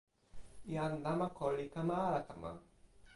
jan 0.73 0.93
namako 1.03 1.45
li 1.57 1.65
kama 1.73 1.95
ala 2.07 2.21
kama? 2.27 2.51